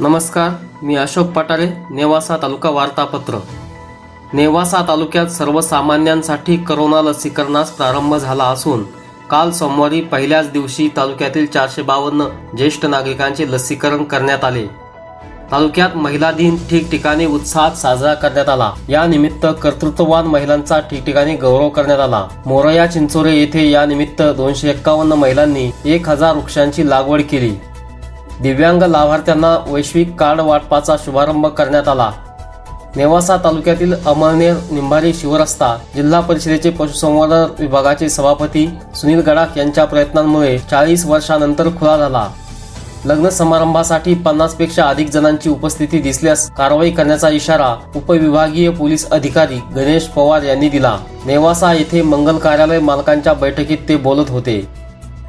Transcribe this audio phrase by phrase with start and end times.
[0.00, 0.50] नमस्कार
[0.82, 3.38] मी अशोक पटारे नेवासा तालुका वार्तापत्र.
[4.32, 8.82] नेवासा तालुक्यात सर्वसामान्यांसाठी करोना लसीकरणास प्रारंभ झाला असून
[9.30, 12.24] काल सोमवारी पहिल्याच दिवशी तालुक्यातील चारशे बावन्न
[12.56, 14.66] ज्येष्ठ नागरिकांचे लसीकरण करण्यात आले.
[15.52, 18.72] तालुक्यात महिला दिन ठिकठिकाणी उत्साहात साजरा करण्यात आला.
[18.88, 22.28] या निमित्त कर्तृत्ववान महिलांचा ठिकठिकाणी गौरव करण्यात आला.
[22.46, 27.54] मोरया चिंचोरे येथे या निमित्त दोनशे एक्कावन्न महिलांनी एक हजार वृक्षांची लागवड केली.
[28.42, 32.10] दिव्यांग लाभार्थ्यांना वैश्विक कार्ड वाटपाचा शुभारंभ करण्यात आला.
[32.96, 41.06] नेवासा तालुक्यातील अमळनेर निंभारी शिवरस्ता जिल्हा परिषदेचे पशुसंवर्धन विभागाचे सभापती सुनील गडाख यांच्या प्रयत्नांमुळे चाळीस
[41.06, 42.26] वर्षानंतर खुला झाला.
[43.04, 50.42] लग्न समारंभासाठी पन्नासपेक्षा अधिक जणांची उपस्थिती दिसल्यास कारवाई करण्याचा इशारा उपविभागीय पोलीस अधिकारी गणेश पवार
[50.42, 50.96] यांनी दिला.
[51.26, 54.85] नेवासा येथे मंगल कार्यालय मालकांच्या बैठकीत ते बोलत होते.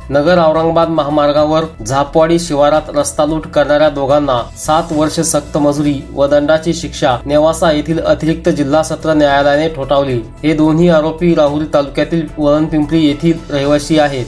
[0.10, 6.74] नगर औरंगाबाद महामार्गावर झापवाडी शिवारात रस्ता लूट करणाऱ्या दोघांना सात वर्ष सक्त मजुरी व दंडाची
[6.74, 10.20] शिक्षा नेवासा येथील अतिरिक्त जिल्हा सत्र न्यायालयाने ठोठावली.
[10.44, 14.26] हे दोन्ही आरोपी राहुरी तालुक्यातील वळणपिंपरी येथील रहिवासी आहेत.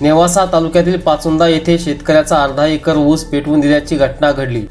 [0.00, 4.66] नेवासा तालुक्यातील पाचुंदा येथे शेतकऱ्याचा अर्धा एकर ऊस पेटवून दिल्याची घटना घडली.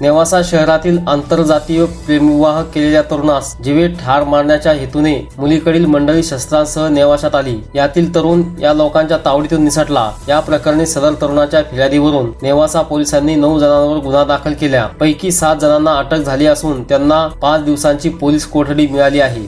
[0.00, 7.56] नेवासा शहरातील आंतरजातीय प्रेमविवाह केलेल्या तरुणास जीवे ठार मारण्याच्या हेतूने मुलीकडील मंडळी शस्त्रांसह नेवाशात आली.
[7.74, 10.10] यातील तरुण या लोकांच्या तावडीतून निसटला.
[10.28, 15.94] या प्रकरणी सदर तरुणाच्या फिर्यादीवरून नेवासा पोलिसांनी नऊ जणांवर गुन्हा दाखल केल्या पैकी सात जणांना
[15.98, 19.46] अटक झाली असून त्यांना पाच दिवसांची पोलीस कोठडी मिळाली आहे.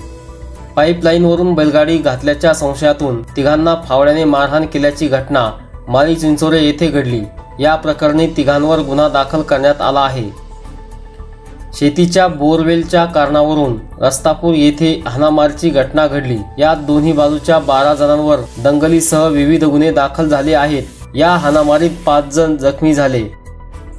[0.76, 5.50] पाईपलाईनवरून बैलगाडी घातल्याच्या संशयातून तिघांना फावड्याने मारहाण केल्याची घटना
[5.88, 7.20] माळी चिंचोरे येथे घडली.
[7.60, 10.48] या प्रकरणी तिघांवर गुन्हा दाखल करण्यात आला आहे.
[11.74, 16.36] शेतीच्या बोरवेलच्या कारणावरून रस्तापूर येथे हाणामारीची घटना घडली.
[16.58, 20.82] यात दोन्ही बाजूच्या बारा जणांवर दंगलीसह विविध गुन्हे दाखल झाले आहेत.
[21.14, 23.24] या हाणामारीत पाच जण जखमी झाले.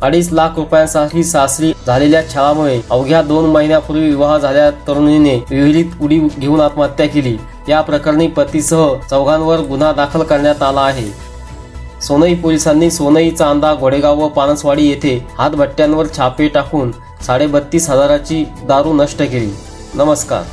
[0.02, 6.62] अडीच लाख रुपयांसाठी सासरी झालेल्या छळामुळे अवघ्या दोन महिन्यापूर्वी विवाह झाल्या तरुणीने विहिरीत उडी घेऊन
[6.62, 7.38] आत्महत्या केली.
[7.70, 11.29] या प्रकरणी पतीसह चौघांवर गुन्हा दाखल करण्यात आला आहे.
[12.02, 16.92] सोनई पोलिसांनी सोनई चांदा घोडेगाव व पानसवाडी येथे हातभट्ट्यांवर छापे टाकून
[17.26, 19.52] साडेबत्तीस हजाराची दारू नष्ट केली.
[19.96, 20.44] नमस्कार.